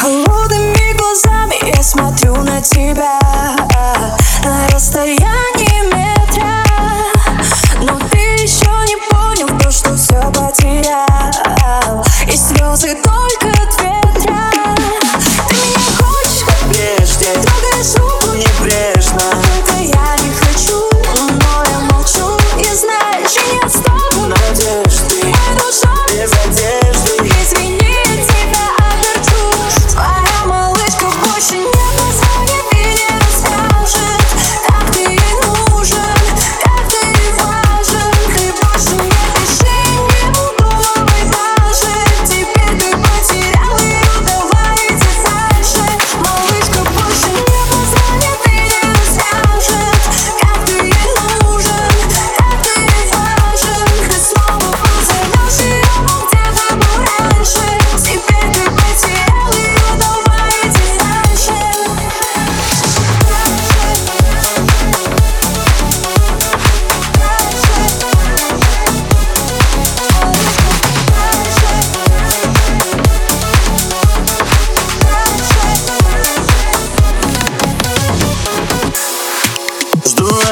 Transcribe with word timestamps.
Холодными 0.00 0.96
глазами 0.96 1.74
я 1.76 1.82
смотрю 1.82 2.36
на 2.36 2.62
тебя. 2.62 3.57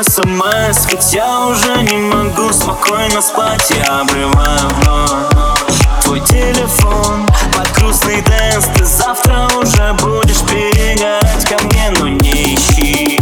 смс 0.07 0.87
ведь 0.91 1.12
я 1.12 1.47
уже 1.47 1.83
не 1.83 1.97
могу 1.97 2.53
спокойно 2.53 3.21
спать 3.21 3.71
Я 3.71 4.01
обрываю 4.01 4.69
вновь 4.81 5.77
твой 6.03 6.21
телефон 6.21 7.27
Под 7.53 7.71
грустный 7.73 8.23
дэнс 8.23 8.67
Ты 8.77 8.84
завтра 8.84 9.49
уже 9.61 9.93
будешь 9.95 10.43
перегорать 10.43 11.45
ко 11.45 11.62
мне 11.65 11.91
Но 11.99 12.09
не 12.09 12.55
ищи 12.55 13.19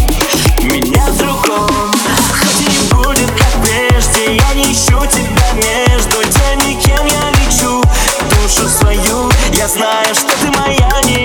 меня 0.62 1.06
в 1.06 1.16
другом. 1.16 1.92
Хоть 2.38 2.68
не 2.68 2.94
будет 2.94 3.30
как 3.30 3.62
прежде 3.62 4.36
Я 4.36 4.54
не 4.54 4.72
ищу 4.72 5.00
тебя 5.06 5.52
между 5.54 6.22
теми, 6.22 6.80
кем 6.80 7.04
я 7.06 7.30
лечу. 7.30 7.82
Душу 8.30 8.68
свою 8.68 9.30
я 9.52 9.68
знаю, 9.68 10.14
что 10.14 10.30
ты 10.40 10.50
моя 10.58 10.90
не 11.04 11.23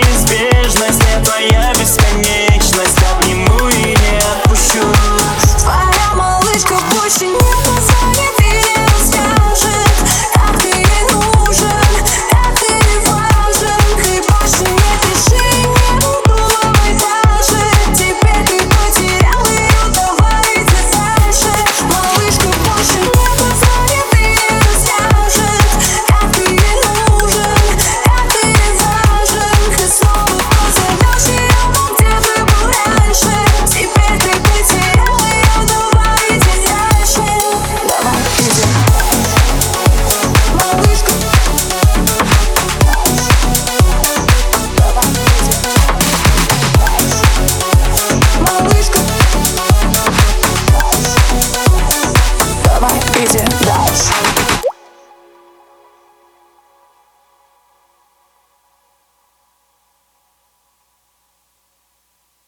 Peter 53.20 53.44
Walsh. 53.68 54.29